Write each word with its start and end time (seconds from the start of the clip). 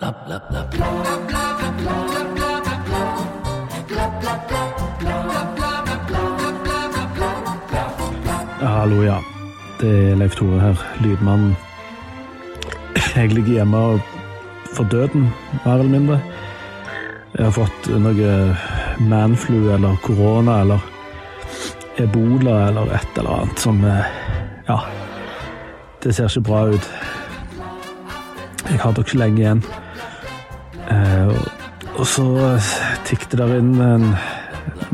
Hallo, 0.00 0.14
ja. 9.02 9.18
Det 9.80 10.10
er 10.10 10.14
Leif 10.14 10.34
Tore 10.38 10.60
her, 10.60 10.74
lydmannen. 11.02 11.56
Jeg 13.16 13.32
ligger 13.32 13.52
hjemme 13.52 14.00
for 14.76 14.84
døden, 14.84 15.34
mer 15.64 15.72
eller 15.72 15.90
mindre. 15.90 16.20
Jeg 17.34 17.44
har 17.44 17.50
fått 17.58 17.90
noe 17.98 18.56
manflu 19.00 19.74
eller 19.74 19.96
korona 20.06 20.60
eller 20.60 20.78
ebola 21.98 22.68
eller 22.68 22.94
et 23.00 23.18
eller 23.18 23.32
annet 23.40 23.58
som 23.66 23.82
eh, 23.82 24.06
Ja, 24.68 24.78
det 26.04 26.14
ser 26.14 26.30
ikke 26.30 26.46
bra 26.52 26.60
ut. 26.70 26.86
Jeg 28.70 28.78
har 28.78 28.94
dere 28.94 29.06
ikke 29.08 29.22
lenge 29.26 29.42
igjen. 29.42 29.66
Eh, 31.98 32.00
og 32.00 32.06
så 32.06 32.24
tikket 33.08 33.38
der 33.38 33.56
inn 33.58 33.74
en 33.82 34.14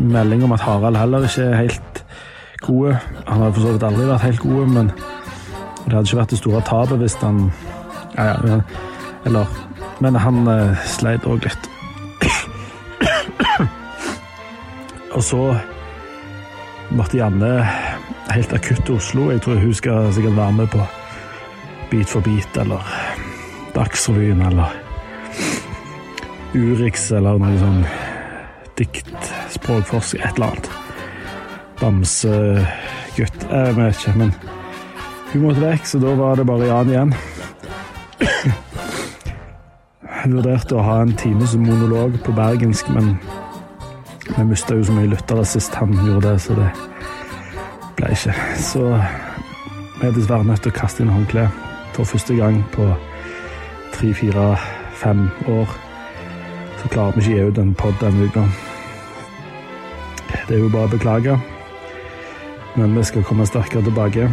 melding 0.00 0.44
om 0.44 0.52
at 0.56 0.60
Harald 0.64 0.96
heller 0.96 1.24
ikke 1.26 1.42
er 1.50 1.56
helt 1.62 2.04
gode. 2.64 2.98
Han 3.28 3.42
har 3.42 3.52
for 3.52 3.60
så 3.60 3.72
vidt 3.74 3.82
aldri 3.84 4.06
vært 4.08 4.24
helt 4.24 4.40
gode, 4.40 4.66
men 4.72 4.90
det 5.84 5.92
hadde 5.92 6.06
ikke 6.08 6.20
vært 6.22 6.30
det 6.32 6.38
store 6.40 6.62
tapet 6.64 6.98
hvis 7.02 7.16
han 7.20 7.52
ja, 8.16 8.24
ja, 8.24 8.36
men- 8.42 8.64
Eller 9.26 9.46
Men 10.00 10.14
han 10.16 10.48
eh, 10.48 10.76
sleit 10.84 11.24
òg 11.24 11.44
litt. 11.44 11.68
Og 15.14 15.22
så 15.22 15.54
måtte 16.90 17.16
Janne 17.16 17.62
helt 18.30 18.52
akutt 18.52 18.84
til 18.86 18.96
Oslo. 18.96 19.30
Jeg 19.30 19.40
tror 19.42 19.54
hun 19.62 19.74
skal 19.74 20.12
sikkert 20.12 20.36
være 20.36 20.52
med 20.52 20.66
på 20.66 20.80
Beat 21.90 22.08
for 22.08 22.20
beat 22.20 22.56
eller 22.56 22.82
Dagsrevyen 23.74 24.42
eller 24.42 24.74
Urix 26.54 27.08
eller 27.12 27.38
noe 27.42 27.58
sånn 27.58 27.84
dikt, 28.78 29.30
språkforsk, 29.54 30.18
et 30.20 30.36
eller 30.36 30.52
annet. 30.52 30.70
Bamsegutt 31.80 33.46
Jeg 33.50 33.76
vet 33.76 33.98
ikke, 33.98 34.14
men 34.18 34.34
hun 35.32 35.42
måtte 35.42 35.64
vekk, 35.64 35.86
så 35.90 35.98
da 36.02 36.14
var 36.18 36.38
det 36.38 36.46
bare 36.46 36.68
Jan 36.68 36.90
igjen. 36.92 37.14
Jeg 40.24 40.32
vurderte 40.32 40.76
å 40.78 40.84
ha 40.86 41.00
en 41.02 41.14
times 41.20 41.56
monolog 41.60 42.14
på 42.24 42.32
bergensk, 42.32 42.88
men 42.94 43.16
vi 44.30 44.44
mista 44.48 44.78
jo 44.78 44.86
så 44.86 44.94
mye 44.96 45.10
lyttere 45.10 45.44
sist 45.44 45.74
han 45.76 45.92
gjorde 45.98 46.30
det, 46.30 46.38
så 46.40 46.56
det 46.56 46.70
ble 47.98 48.12
ikke. 48.14 48.36
Så 48.62 48.84
vi 49.98 50.08
er 50.08 50.14
dessverre 50.16 50.46
nødt 50.46 50.64
til 50.64 50.72
å 50.72 50.78
kaste 50.78 51.04
inn 51.04 51.12
håndkleet 51.12 51.60
for 51.94 52.08
første 52.08 52.38
gang 52.38 52.62
på 52.74 52.86
tre, 53.94 54.14
fire, 54.16 54.54
fem 55.02 55.26
år. 55.50 55.83
Så 56.84 56.88
klarer 56.92 57.16
vi 57.16 57.22
ikke 57.22 57.32
å 57.32 57.36
gi 57.36 57.44
ut 57.48 57.58
en 57.62 57.70
pod 57.80 57.94
denne 58.02 58.26
uka. 58.28 58.42
Det 60.44 60.58
er 60.58 60.60
jo 60.60 60.68
bare 60.68 60.90
å 60.90 60.92
beklage. 60.92 61.38
Men 62.76 62.92
vi 62.98 63.04
skal 63.08 63.24
komme 63.24 63.46
sterkere 63.48 63.86
tilbake 63.86 64.28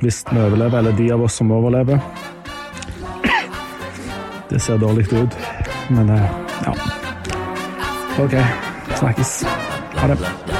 hvis 0.00 0.22
vi 0.30 0.40
overlever, 0.40 0.78
eller 0.78 0.96
de 0.96 1.10
av 1.12 1.22
oss 1.22 1.36
som 1.36 1.52
overlever. 1.52 2.00
Det 4.48 4.60
ser 4.60 4.80
dårlig 4.80 5.04
ut, 5.12 5.36
men 5.92 6.10
eh, 6.16 6.32
ja. 6.64 6.74
OK. 8.24 8.40
Snakkes. 8.96 9.44
Ha 10.00 10.08
det. 10.08 10.51